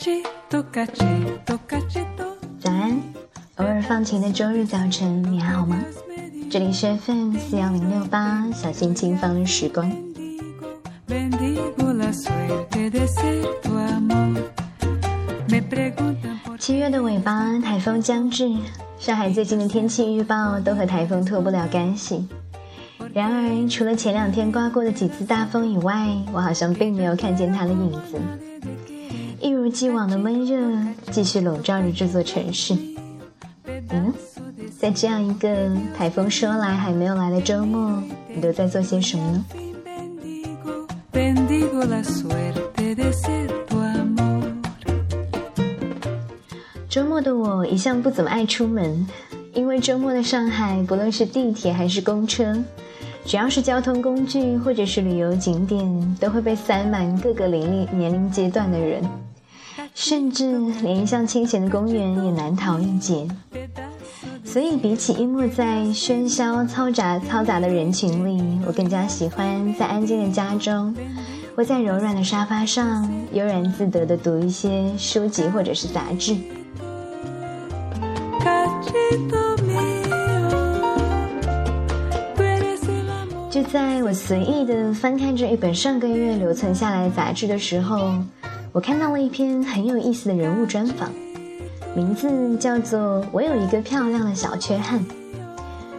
[0.00, 0.08] 早
[2.72, 2.98] 安，
[3.56, 5.76] 偶尔放晴的周日早晨，你还好吗？
[6.50, 9.92] 这里是 FM 四幺零六八，小心轻放的时光。
[16.58, 18.50] 七月的尾巴，台风将至，
[18.98, 22.26] 上海最近的天气预报都和台风脱不了干系。
[23.12, 28.18] 然而，除了前两天刮过的几次大风以外，我好像并没有看见它的影子。
[29.70, 30.60] 既往的闷热
[31.10, 32.74] 继续笼罩着这座城市。
[32.74, 34.12] 你呢？
[34.78, 39.44] 在这样一个台风说来还没有来的周末，你都在做些什么呢？
[46.88, 49.06] 周末的我一向不怎么爱出门，
[49.54, 52.56] 因为周末的上海，不论是地铁还是公车。
[53.24, 59.02] 只要是交通工具或者是旅游景点，都会被塞满各个年龄年龄阶段的人，
[60.02, 63.28] 甚至连一向清闲的公园也难逃一劫。
[64.42, 70.96] 所以，比起淹没在喧嚣嘈杂嘈杂的人群里，我更加喜欢在安静的家中，
[71.54, 76.34] 或在柔软的沙发上，悠然自得地读一些书籍或者是杂志。
[83.50, 88.14] 就在我随意的翻看着一本上个月留存下来的杂志的时候，
[88.72, 91.10] 我看到了一篇很有意思的人物专访，
[91.96, 93.00] 名字叫做
[93.32, 95.00] 《我有一个漂亮的小缺憾》。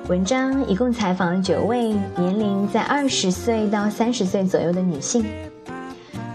[0.07, 5.25] 文章一共采访了九位年龄在二十岁到三十岁左右的女性，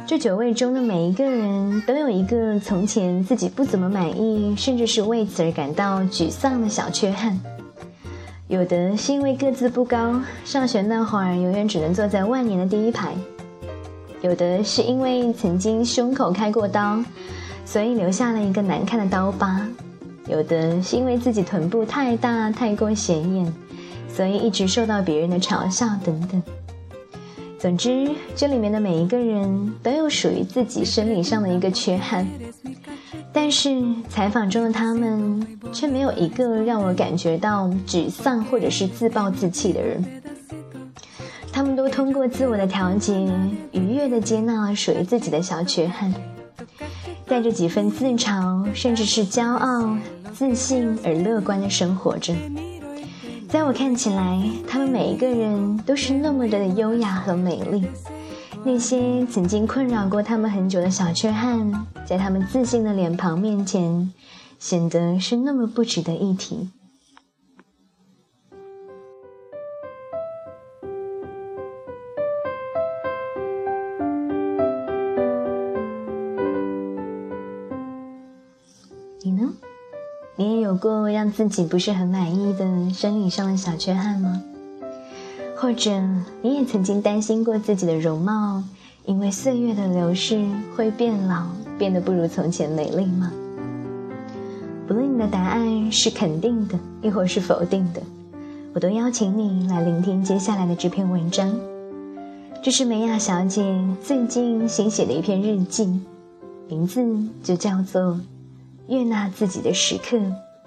[0.06, 7.40] 这九位中的每一个人都有一个从前自己不怎么满意，甚至是为此而感到沮丧的小缺憾。
[8.48, 13.08] 有的是因为个子不高，上学那会儿永远只能坐在万年的第一排；
[14.22, 17.02] 有的是因为曾经胸口开过刀，
[17.64, 19.60] 所以留下了一个难看的刀疤；
[20.26, 23.52] 有的是因为自己臀部太大太过显眼，
[24.08, 26.42] 所以一直受到别人的嘲笑等等。
[27.58, 32.26] 总之，这里面的每一个人都有属于自己生理上的一个缺憾。
[33.32, 40.02] 但是采访中的他们却没有一个让我感觉到沮丧或者是自暴自弃的人，
[41.96, 43.26] 通过自我的调节，
[43.72, 46.12] 愉悦地接纳了属于自己的小缺憾，
[47.26, 49.96] 带着几分自嘲，甚至是骄傲、
[50.34, 52.34] 自信而乐观的生活着。
[53.48, 57.86] 在我看起来，他们每一个人都是那么的优雅和美丽。
[58.62, 64.12] 那些曾经困扰过他们很久的小缺憾，在他们自信的脸庞面前，
[64.58, 66.68] 显得是那么不值得一提。
[80.66, 84.42] 有过让自己不是很满意的生理上的小缺憾吗？
[85.56, 85.92] 或者
[86.42, 88.64] 你也曾经担心过自己的容貌，
[89.04, 90.44] 因为岁月的流逝
[90.74, 91.46] 会变老，
[91.78, 93.30] 变得不如从前美丽吗？
[94.88, 98.02] 不论你的答案是肯定的，亦或是否定的，
[98.74, 101.56] 我都邀请你来聆听接下来的这篇文章。
[102.60, 103.62] 这是梅亚小姐
[104.02, 106.00] 最近新写的一篇日记，
[106.68, 107.06] 名字
[107.44, 108.02] 就叫做
[108.88, 110.18] 《悦纳自己的时刻，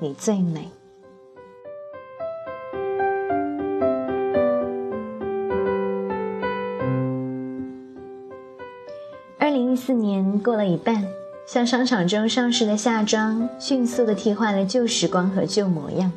[0.02, 0.62] 你最美》。
[9.38, 11.06] 二零一四年过了一半，
[11.46, 16.10] 像商场中上市的夏装，迅速的替换了旧时光和旧模样。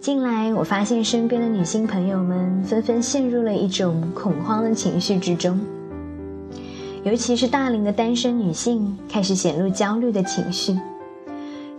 [0.00, 5.58] 近来，我发现身边的女性朋友们纷纷陷入了一种恐慌的情绪之中，
[7.02, 10.78] 尤其是大龄的单身女性开始显露焦虑的情绪。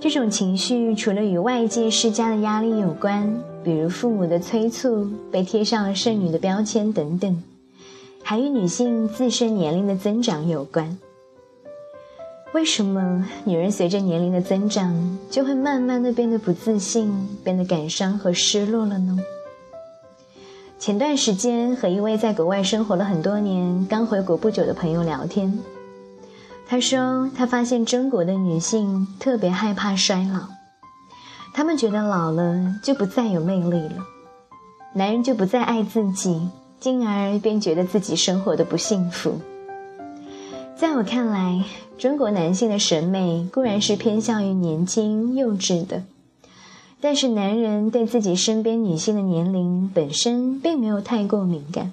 [0.02, 7.44] 这种情绪除了与外界施加的压力有关，比如父母的催促、被贴上了剩女的标签等等。
[8.24, 10.98] 还与女性自身年龄的增长有关。
[12.52, 19.20] 为什么女人随着年龄的增长，就会慢慢的变得不自信，变得感伤和失落了呢？
[20.80, 25.60] 前段时间和一位在国外生活了很多年、刚回国不久的朋友聊天，
[26.72, 30.48] 他说他发现中国的女性特别害怕衰老，
[31.54, 33.98] 她们觉得老了就不再有魅力了，
[34.94, 36.48] 男人就不再爱自己。
[36.80, 39.42] 进而便觉得自己生活的不幸福。
[40.78, 41.66] 在我看来，
[41.98, 46.04] 中国男性的审美固然是偏向于年轻幼稚的，
[47.02, 51.92] 但是男人对自己身边女性的年龄本身并没有太过敏感。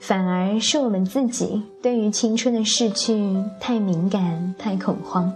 [0.00, 5.32] 反而是我们自己对于青春的逝去太敏感、太恐慌。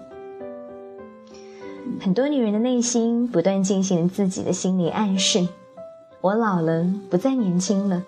[2.00, 5.46] 很多女人的内心不断进行自己的心理暗示：
[6.20, 8.02] 我老了，不再年轻了，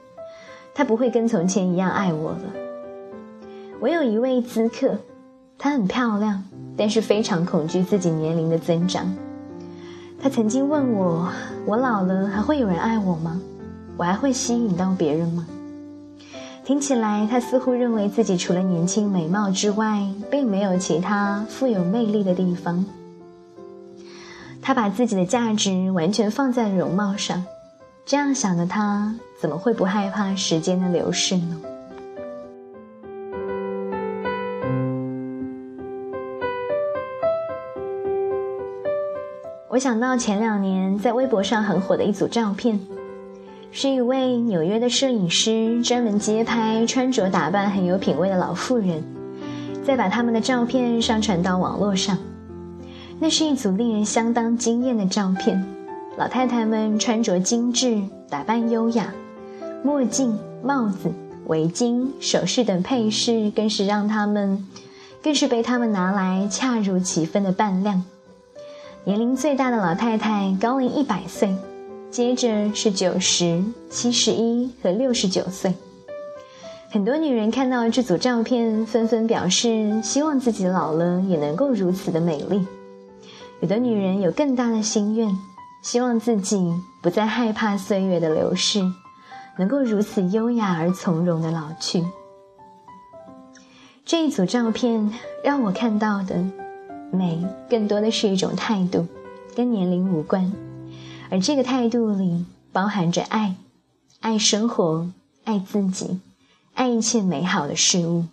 [0.74, 2.42] 他不会跟从前一样爱我了。
[3.80, 4.98] 我有一位咨客，
[5.58, 6.44] 她很漂亮，
[6.76, 9.12] 但是非常恐惧自己年龄的增长。
[10.22, 11.28] 她曾经问我：
[11.66, 13.40] 我老了还会有人爱我吗？
[13.96, 15.46] 我还会吸引到别人吗？
[16.64, 20.00] 听起来，她似乎认为自己除了年轻美貌之外，
[20.30, 22.82] 并没有其他富有魅力的地方。
[24.62, 27.44] 她把自己的价值完全放在容貌上，
[28.06, 31.60] 这样想的她，怎么会不害怕时间的流逝呢？
[39.68, 42.80] 我想到前两年在微博上很火的一组照片。
[43.76, 49.02] 是一位纽约的摄影师，专门街拍穿着打扮很有品味的老妇人，
[49.84, 52.16] 再把他们的照片上传到网络上。
[53.18, 55.60] 那是一组令人相当惊艳的照片，
[56.16, 58.00] 老太太们穿着精致，
[58.30, 59.12] 打扮优雅，
[59.82, 61.12] 墨镜、帽子、
[61.46, 64.64] 围巾、首饰等配饰，更是让他们，
[65.20, 68.04] 更是被他们拿来恰如其分的扮靓。
[69.02, 71.52] 年龄最大的老太太高龄一百岁。
[72.14, 75.74] 接着是九十七十一和六十九岁，
[76.88, 82.64] 很多女人看到这组照片，纷纷表示希望自己老了也能够如此的美丽。
[83.58, 85.28] 有的女人有更大的心愿，
[85.82, 86.72] 希望自己
[87.02, 88.80] 不再害怕岁月的流逝，
[89.58, 92.04] 能够如此优雅而从容的老去。
[94.04, 95.12] 这一组照片
[95.42, 96.36] 让我看到的
[97.10, 99.04] 美，更多的是一种态度，
[99.56, 100.52] 跟年龄无关。
[101.34, 103.56] 而这个态度里包含着爱，
[104.20, 105.10] 爱生活，
[105.42, 106.20] 爱自己，
[106.74, 108.26] 爱一切美好的事物。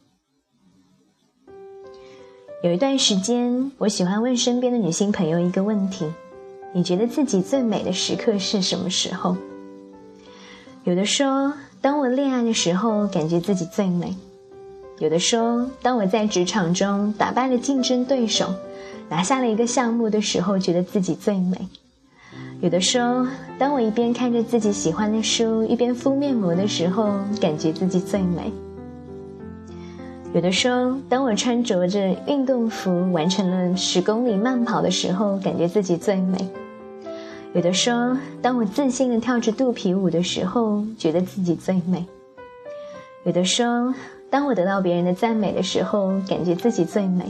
[2.62, 6.06] 有一段时间，我喜欢问身边的女性朋友一个问题：
[6.76, 9.36] 你觉得自己最美的时刻是什么时候？
[10.84, 14.14] 有的说，当我恋爱的时候，感觉自己最美；
[15.00, 18.54] 有的说，当我在职场中打败了竞争对手，
[19.10, 21.68] 拿下了一个项目的时候，觉得自己最美。
[22.62, 23.28] 有的说，
[23.58, 27.10] 当我一边看着自己喜欢的书，一边敷面膜的时候，
[27.42, 28.54] 感觉自己最美。
[30.32, 36.38] 有的说，当我穿着着运动服完成了十公里慢跑的时候，感觉自己最美。
[37.54, 42.06] 有的说，当我自信的跳着肚皮舞的时候，觉得自己最美。
[43.24, 43.92] 有的说，
[44.30, 47.26] 当我得到别人的赞美的时候，感觉自己最美。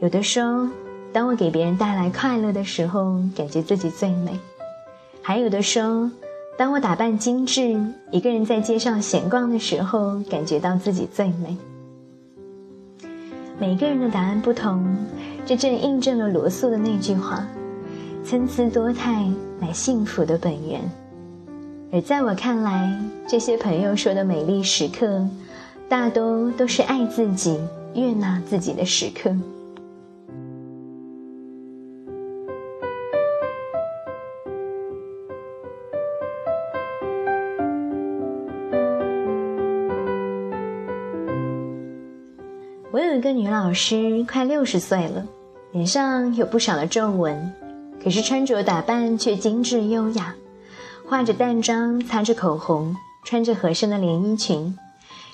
[0.00, 0.68] 有的说。
[1.12, 4.38] 当我给别人带来快乐的时候，感觉自己最美。
[5.22, 6.10] 还有的说，
[6.56, 11.56] 当我打扮精致，一个人在街上闲逛的时候，感觉到自己最美。
[13.58, 14.84] 每个人的答案不同，
[15.44, 17.46] 这正印证了罗素的那句话
[18.24, 19.26] ：“参差多态
[19.58, 20.80] 乃幸福的本源。”
[21.90, 22.96] 而在我看来，
[23.26, 25.26] 这些朋友说的美丽时刻，
[25.88, 27.58] 大多都是爱自己、
[27.94, 29.34] 悦纳自己的时刻。
[42.98, 45.24] 我有一个女老师，快六十岁了，
[45.70, 47.54] 脸上有不少的皱纹，
[48.02, 50.34] 可是穿着打扮却精致优雅，
[51.08, 54.76] 化着淡妆，擦着口红，穿着合身的连衣裙，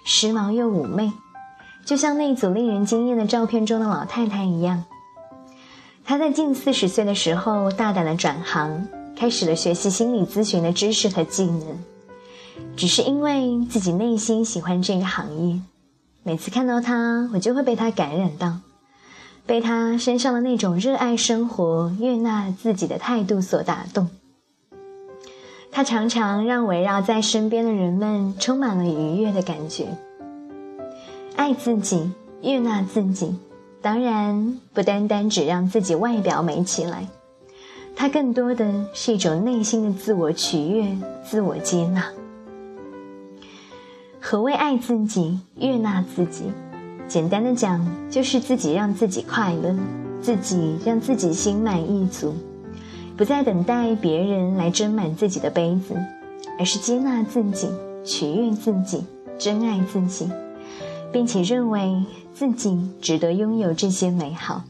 [0.04, 1.11] 时髦又妩媚，
[1.87, 4.85] 就像那组令人惊艳的照片中的老太太一样。
[6.04, 11.83] 她在近四十岁的时候大胆的转行，开始了学习心理咨询的知识和技能，
[12.76, 15.59] 只是因为自己内心喜欢这个行业。
[16.26, 18.60] 每次看到他，我就会被他感染到，
[19.44, 24.08] 被他身上的那种热爱生活、悦纳自己的态度所打动。
[25.70, 29.98] 他常常让围绕在身边的人们充满了愉悦的感觉。
[31.36, 33.36] 爱自己、悦纳自己，
[33.82, 37.06] 当然不单单只让自己外表美起来，
[37.94, 42.06] 它更多的是一种内心的自我取悦、自我接纳。
[44.26, 46.44] 何谓爱自己、悦纳自己？
[47.06, 49.76] 简单的讲，就是自己让自己快乐，
[50.22, 52.34] 自己让自己心满意足，
[53.18, 55.94] 不再等待别人来斟满自己的杯子，
[56.58, 57.68] 而是接纳自己、
[58.02, 59.04] 取悦自己、
[59.38, 60.30] 珍爱自己，
[61.12, 62.02] 并且认为
[62.32, 64.64] 自己值得拥有这些美好。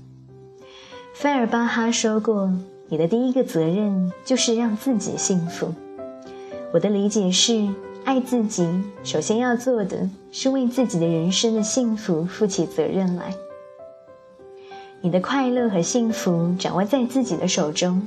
[1.15, 2.53] 费尔巴哈说过
[2.91, 5.73] ：“你的第一个责任就是让自己幸福。”
[6.75, 7.69] 我的理解是。
[8.05, 8.69] 爱自己，
[9.03, 13.35] 首先要做的是为自己的人生的幸福负起责任来。
[15.01, 18.07] 你的快乐和幸福掌握在自己的手中，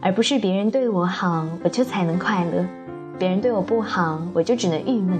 [0.00, 2.64] 而不是别人对我好，我就才能快乐；
[3.18, 5.18] 别人对我不好，我就只能郁闷。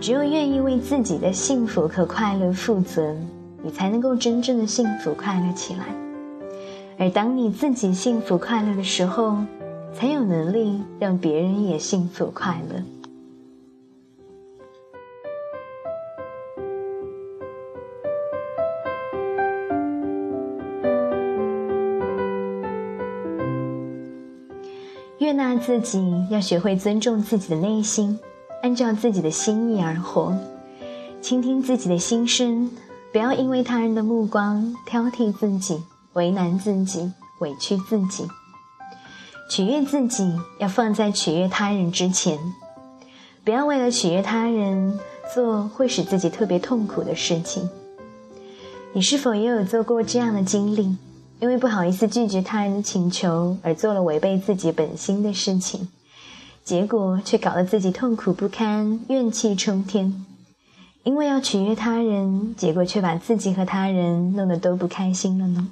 [0.00, 3.16] 只有愿意为自己的幸福和快乐负责，
[3.64, 5.86] 你才能够真正的幸福快乐起来。
[6.96, 9.36] 而当你自己幸福快乐的时候，
[9.92, 12.80] 才有能力让别人也幸福快乐。
[25.58, 28.18] 自己，要学会尊重自己的内心，
[28.62, 30.34] 按照自己的心意而活，
[31.20, 32.70] 倾听自己的心声，
[33.12, 38.26] 不要因为他人的目光挑剔自己、为难自己、委屈自己。
[39.50, 42.38] 取悦自己要放在取悦他人之前，
[43.44, 44.98] 不要为了取悦他人
[45.34, 47.68] 做会使自己特别痛苦的事情。
[48.92, 50.96] 你是否也有做过这样的经历？
[51.40, 55.88] 因为不好意思拒绝他人的请求而做了违背自己本心的事情，
[56.64, 60.24] 结果却搞得自己痛苦不堪、怨气冲天。
[61.04, 65.68] 因为要取悦他人，结果却把自己和他人弄得都不开心了呢？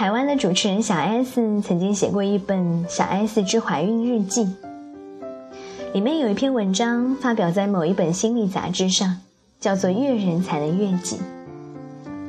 [0.00, 4.46] 台湾的主持人小 S 曾经写过一本《小 S 之怀孕日记》，
[5.92, 9.18] 里面有一篇文章发表在某一本心理杂志上，
[9.60, 11.18] 叫做“悦人才能悦己”，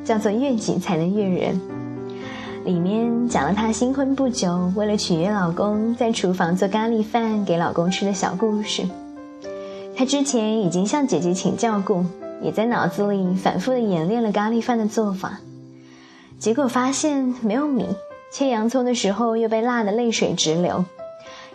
[0.04, 1.58] 叫做“悦己才能悦人”。
[2.66, 8.82] 里面讲了她新婚不久，为了取悦老公，在厨房做咖喱饭给老公吃的小故事。
[9.96, 12.04] 她之前已经向姐姐请教过，
[12.42, 15.40] 也在脑子里反复的演练了咖喱饭的做法。
[16.42, 17.86] 结果发现没有米，
[18.32, 20.84] 切洋葱的时候又被辣得泪水直流，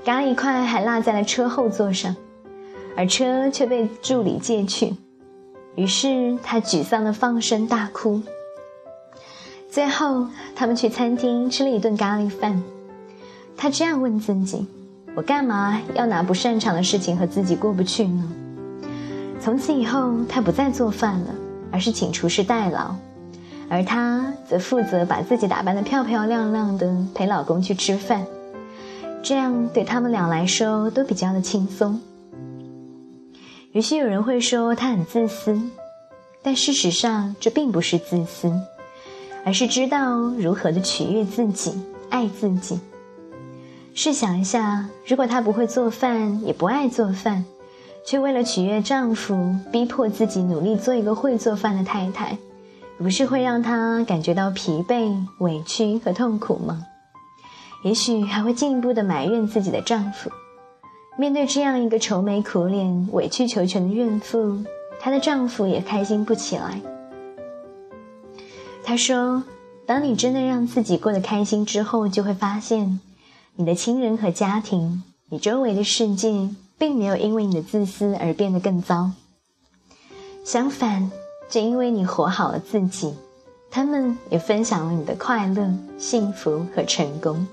[0.05, 2.15] 咖喱块还落在了车后座上，
[2.95, 4.95] 而车却被助理借去。
[5.75, 8.21] 于是他沮丧地放声大哭。
[9.69, 12.63] 最后，他们去餐厅吃了一顿咖喱饭。
[13.57, 14.65] 他这样问自己
[15.15, 18.23] ：“我干嘛要拿不擅长的事情和自己过不去呢？”
[19.41, 21.35] 从此以后，他不再做饭了，
[21.73, 22.95] 而是请厨师代劳。
[23.69, 28.25] 而她则负责把自己打扮得漂漂亮亮的，陪老公去吃饭，
[29.21, 31.99] 这样对他们俩来说都比较的轻松。
[33.73, 35.61] 也许有人会说她很自私，
[36.41, 38.51] 但事实上这并不是自私，
[39.43, 42.79] 而是知道如何的取悦自己、爱自己。
[43.93, 47.43] 试想一下，如果她不会做饭，也不爱做饭，
[48.05, 52.37] 却为了取悦丈夫，逼迫自己努力做一个会做饭的太太。
[52.97, 56.85] 不是会让她感觉到疲惫、委屈和痛苦吗？
[57.83, 60.31] 也许还会进一步的埋怨自己的丈夫。
[61.17, 64.63] 面对这样一个愁眉苦脸、委曲求全的怨妇，
[64.99, 66.81] 她的丈夫也开心不起来。
[68.83, 69.43] 他说
[69.85, 72.99] ：“当你真的让自己过得开心之后，就会发现，
[73.55, 79.11] 你的亲人和家庭，你周围的世界，并没有因为你的自私而变得更糟。
[80.43, 81.11] 相反。”
[81.49, 83.13] 正因为你活好了自己，
[83.71, 87.47] 他们也分享了你的快乐、幸福和成功。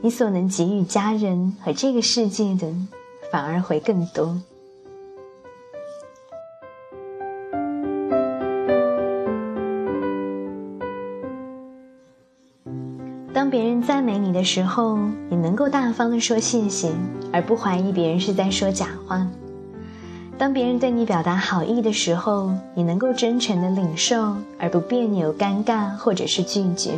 [0.00, 2.72] 你所能给予家人和这个世界的，
[3.32, 4.40] 反而会更多。
[13.34, 14.96] 当别人赞美你的时候，
[15.28, 16.92] 你能够大方的说谢谢，
[17.32, 19.26] 而不怀疑别人是在说假话。
[20.38, 26.92] 当别人对你表达好意的时候，你能够真诚的领受，而不别扭、尴尬或者是拒绝。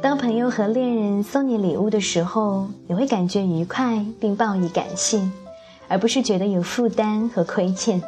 [0.00, 5.20] 当朋友和恋人送你礼物的时候，你会感觉愉快并报以感谢，
[5.86, 8.02] 而不是觉得有负担和亏欠。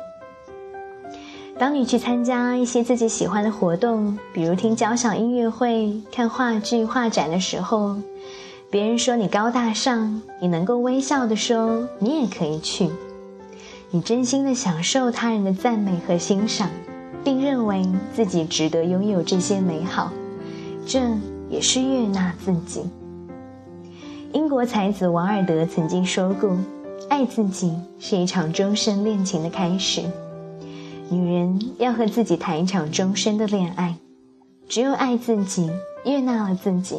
[1.59, 7.97] 当你去参加一些自己喜欢的活动，比如听交响音乐会、看话剧、画展的时候，
[8.71, 12.91] 别人说你高大上，你能够微笑的说你也可以去。
[13.91, 16.69] 你真心的享受他人的赞美和欣赏，
[17.25, 20.13] 并认为自己值得拥有这些美好，
[20.85, 21.01] 这
[21.49, 22.83] 也是悦纳自己。
[24.33, 26.59] 英国才子王尔德曾经说过
[27.09, 30.03] ：“爱自己是一场终身恋情的开始。”
[31.09, 33.97] 女人要和自己谈一场终身的恋爱，
[34.69, 35.71] 只有爱自己、
[36.05, 36.99] 悦纳了自己，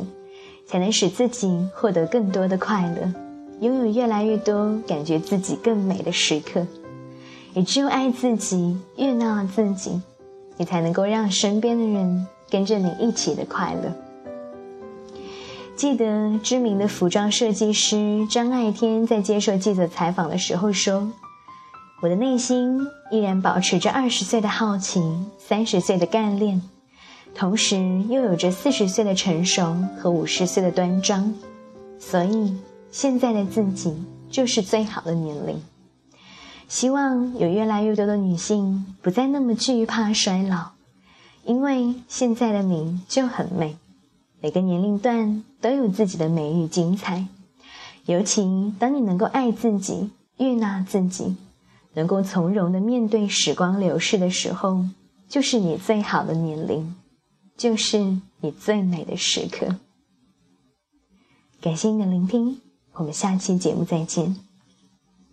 [0.66, 3.14] 才能使自己获得更多的快乐，
[3.60, 6.66] 拥有越来越多感觉自己更美的时刻。
[7.54, 10.00] 也只有爱自己、悦纳自己，
[10.58, 13.92] 你才能够让身边的人跟着你一起的快乐。
[15.76, 21.12] 记得知名的服装设计师张爱天在接受记者采访的时候说
[22.02, 22.80] ：“我的内心
[23.12, 25.02] 依然保持着二十岁的好奇，
[25.38, 26.62] 三十岁的干练，
[27.34, 27.78] 同时
[28.10, 31.34] 又有着四十岁的成熟和五十岁的端庄，
[32.00, 32.56] 所以
[32.92, 33.96] 现在的自己
[34.30, 35.62] 就是最好的年龄。”
[36.68, 40.72] 希望有越来越多的女性不再那么惧怕衰老，
[41.46, 43.78] 因为现在的你就很美。
[44.42, 47.26] 每个年龄段都有自己的美与精彩，
[48.06, 51.38] 尤其当你能够爱自己、悦纳自己，
[51.94, 54.86] 能够从容的面对时光流逝的时候，
[55.30, 56.96] 就是你最好的年龄，
[57.58, 59.78] 就是你最美的时刻。
[61.62, 62.62] 感谢你的聆听，
[62.98, 64.47] 我们下期节目再见。